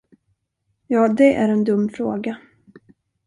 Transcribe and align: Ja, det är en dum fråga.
Ja, 0.87 1.07
det 1.07 1.35
är 1.35 1.49
en 1.49 1.63
dum 1.63 1.89
fråga. 1.89 2.37